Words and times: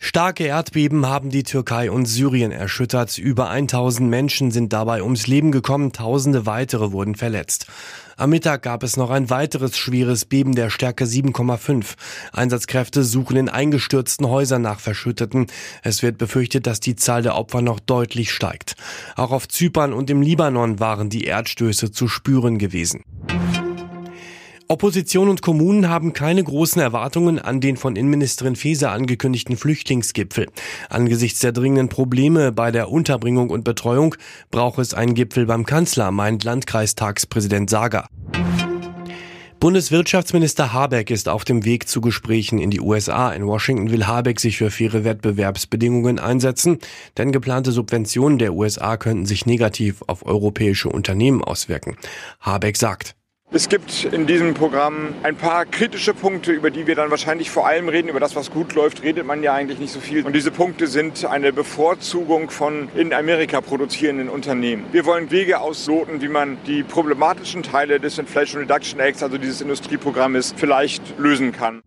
Starke 0.00 0.44
Erdbeben 0.44 1.06
haben 1.06 1.28
die 1.28 1.42
Türkei 1.42 1.90
und 1.90 2.06
Syrien 2.06 2.52
erschüttert. 2.52 3.18
Über 3.18 3.50
1000 3.50 4.08
Menschen 4.08 4.52
sind 4.52 4.72
dabei 4.72 5.02
ums 5.02 5.26
Leben 5.26 5.50
gekommen, 5.50 5.92
tausende 5.92 6.46
weitere 6.46 6.92
wurden 6.92 7.16
verletzt. 7.16 7.66
Am 8.16 8.30
Mittag 8.30 8.62
gab 8.62 8.84
es 8.84 8.96
noch 8.96 9.10
ein 9.10 9.28
weiteres 9.28 9.76
schweres 9.76 10.24
Beben 10.24 10.54
der 10.54 10.70
Stärke 10.70 11.04
7,5. 11.04 11.94
Einsatzkräfte 12.32 13.02
suchen 13.02 13.36
in 13.36 13.48
eingestürzten 13.48 14.28
Häusern 14.28 14.62
nach 14.62 14.78
Verschütteten. 14.78 15.48
Es 15.82 16.02
wird 16.02 16.16
befürchtet, 16.16 16.68
dass 16.68 16.78
die 16.78 16.94
Zahl 16.94 17.22
der 17.22 17.36
Opfer 17.36 17.60
noch 17.60 17.80
deutlich 17.80 18.32
steigt. 18.32 18.76
Auch 19.16 19.32
auf 19.32 19.48
Zypern 19.48 19.92
und 19.92 20.10
im 20.10 20.22
Libanon 20.22 20.78
waren 20.78 21.10
die 21.10 21.24
Erdstöße 21.24 21.90
zu 21.90 22.06
spüren 22.06 22.58
gewesen. 22.58 23.02
Opposition 24.70 25.30
und 25.30 25.40
Kommunen 25.40 25.88
haben 25.88 26.12
keine 26.12 26.44
großen 26.44 26.82
Erwartungen 26.82 27.38
an 27.38 27.62
den 27.62 27.78
von 27.78 27.96
Innenministerin 27.96 28.54
Faeser 28.54 28.92
angekündigten 28.92 29.56
Flüchtlingsgipfel. 29.56 30.46
Angesichts 30.90 31.40
der 31.40 31.52
dringenden 31.52 31.88
Probleme 31.88 32.52
bei 32.52 32.70
der 32.70 32.90
Unterbringung 32.90 33.48
und 33.48 33.64
Betreuung 33.64 34.14
braucht 34.50 34.78
es 34.78 34.92
einen 34.92 35.14
Gipfel 35.14 35.46
beim 35.46 35.64
Kanzler, 35.64 36.10
meint 36.10 36.44
Landkreistagspräsident 36.44 37.70
Sager. 37.70 38.08
Bundeswirtschaftsminister 39.58 40.74
Habeck 40.74 41.10
ist 41.10 41.30
auf 41.30 41.44
dem 41.44 41.64
Weg 41.64 41.88
zu 41.88 42.02
Gesprächen 42.02 42.58
in 42.58 42.70
die 42.70 42.80
USA. 42.80 43.32
In 43.32 43.46
Washington 43.46 43.90
will 43.90 44.06
Habeck 44.06 44.38
sich 44.38 44.58
für 44.58 44.70
faire 44.70 45.02
Wettbewerbsbedingungen 45.02 46.18
einsetzen, 46.18 46.78
denn 47.16 47.32
geplante 47.32 47.72
Subventionen 47.72 48.38
der 48.38 48.52
USA 48.52 48.98
könnten 48.98 49.24
sich 49.24 49.46
negativ 49.46 50.02
auf 50.06 50.26
europäische 50.26 50.90
Unternehmen 50.90 51.42
auswirken. 51.42 51.96
Habeck 52.40 52.76
sagt, 52.76 53.16
es 53.50 53.70
gibt 53.70 54.04
in 54.04 54.26
diesem 54.26 54.52
Programm 54.52 55.14
ein 55.22 55.34
paar 55.34 55.64
kritische 55.64 56.12
Punkte, 56.12 56.52
über 56.52 56.70
die 56.70 56.86
wir 56.86 56.94
dann 56.94 57.10
wahrscheinlich 57.10 57.50
vor 57.50 57.66
allem 57.66 57.88
reden. 57.88 58.08
Über 58.08 58.20
das, 58.20 58.36
was 58.36 58.50
gut 58.50 58.74
läuft, 58.74 59.02
redet 59.02 59.26
man 59.26 59.42
ja 59.42 59.54
eigentlich 59.54 59.78
nicht 59.78 59.92
so 59.92 60.00
viel. 60.00 60.26
Und 60.26 60.34
diese 60.34 60.50
Punkte 60.50 60.86
sind 60.86 61.24
eine 61.24 61.52
Bevorzugung 61.52 62.50
von 62.50 62.88
in 62.94 63.14
Amerika 63.14 63.62
produzierenden 63.62 64.28
Unternehmen. 64.28 64.84
Wir 64.92 65.06
wollen 65.06 65.30
Wege 65.30 65.60
ausloten, 65.60 66.20
wie 66.20 66.28
man 66.28 66.58
die 66.66 66.82
problematischen 66.82 67.62
Teile 67.62 67.98
des 67.98 68.18
Inflation 68.18 68.62
Reduction 68.62 69.00
Acts, 69.00 69.22
also 69.22 69.38
dieses 69.38 69.62
Industrieprogrammes, 69.62 70.54
vielleicht 70.56 71.18
lösen 71.18 71.52
kann. 71.52 71.80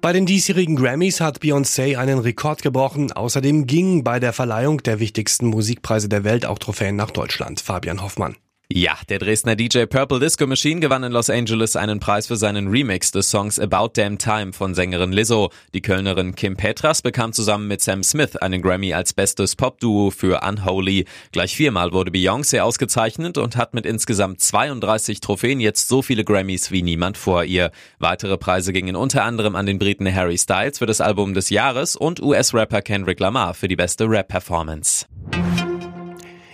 Bei 0.00 0.12
den 0.12 0.26
diesjährigen 0.26 0.76
Grammys 0.76 1.20
hat 1.20 1.38
Beyoncé 1.38 1.98
einen 1.98 2.18
Rekord 2.18 2.62
gebrochen. 2.62 3.12
Außerdem 3.12 3.66
gingen 3.66 4.02
bei 4.02 4.18
der 4.18 4.32
Verleihung 4.32 4.82
der 4.82 4.98
wichtigsten 4.98 5.46
Musikpreise 5.46 6.08
der 6.08 6.24
Welt 6.24 6.46
auch 6.46 6.58
Trophäen 6.58 6.96
nach 6.96 7.10
Deutschland. 7.10 7.60
Fabian 7.60 8.02
Hoffmann. 8.02 8.34
Ja, 8.72 8.96
der 9.08 9.18
Dresdner 9.18 9.56
DJ 9.56 9.86
Purple 9.86 10.20
Disco 10.20 10.46
Machine 10.46 10.78
gewann 10.78 11.02
in 11.02 11.10
Los 11.10 11.28
Angeles 11.28 11.74
einen 11.74 11.98
Preis 11.98 12.28
für 12.28 12.36
seinen 12.36 12.68
Remix 12.68 13.10
des 13.10 13.28
Songs 13.28 13.58
About 13.58 13.90
Damn 13.94 14.16
Time 14.16 14.52
von 14.52 14.76
Sängerin 14.76 15.10
Lizzo. 15.10 15.50
Die 15.74 15.82
Kölnerin 15.82 16.36
Kim 16.36 16.56
Petras 16.56 17.02
bekam 17.02 17.32
zusammen 17.32 17.66
mit 17.66 17.80
Sam 17.80 18.04
Smith 18.04 18.36
einen 18.36 18.62
Grammy 18.62 18.94
als 18.94 19.12
bestes 19.12 19.56
Popduo 19.56 20.12
für 20.12 20.42
Unholy. 20.46 21.04
Gleich 21.32 21.56
viermal 21.56 21.92
wurde 21.92 22.12
Beyoncé 22.12 22.60
ausgezeichnet 22.60 23.38
und 23.38 23.56
hat 23.56 23.74
mit 23.74 23.86
insgesamt 23.86 24.40
32 24.40 25.18
Trophäen 25.18 25.58
jetzt 25.58 25.88
so 25.88 26.00
viele 26.00 26.22
Grammys 26.22 26.70
wie 26.70 26.82
niemand 26.82 27.18
vor 27.18 27.42
ihr. 27.42 27.72
Weitere 27.98 28.38
Preise 28.38 28.72
gingen 28.72 28.94
unter 28.94 29.24
anderem 29.24 29.56
an 29.56 29.66
den 29.66 29.80
Briten 29.80 30.14
Harry 30.14 30.38
Styles 30.38 30.78
für 30.78 30.86
das 30.86 31.00
Album 31.00 31.34
des 31.34 31.50
Jahres 31.50 31.96
und 31.96 32.22
US-Rapper 32.22 32.82
Kendrick 32.82 33.18
Lamar 33.18 33.54
für 33.54 33.66
die 33.66 33.74
beste 33.74 34.08
Rap-Performance. 34.08 35.06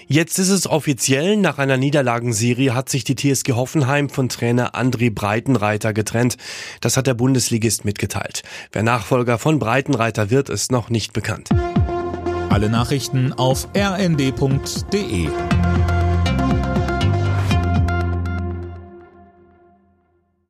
Jetzt 0.09 0.39
ist 0.39 0.51
es 0.51 0.69
offiziell, 0.69 1.37
nach 1.37 1.59
einer 1.59 1.77
Niederlagenserie 1.77 2.75
hat 2.75 2.89
sich 2.89 3.03
die 3.03 3.17
TSG 3.17 3.55
Hoffenheim 3.55 4.09
von 4.09 4.29
Trainer 4.29 4.77
André 4.77 5.13
Breitenreiter 5.13 5.93
getrennt. 5.93 6.37
Das 6.81 6.97
hat 6.97 7.09
der 7.09 7.15
Bundesligist 7.15 7.85
mitgeteilt. 7.85 8.43
Wer 8.71 8.85
Nachfolger 8.85 9.37
von 9.39 9.59
Breitenreiter 9.59 10.31
wird, 10.31 10.49
ist 10.49 10.71
noch 10.71 10.91
nicht 10.91 11.13
bekannt. 11.13 11.49
Alle 12.51 12.71
Nachrichten 12.71 13.33
auf 13.33 13.67
rnd.de 13.77 15.29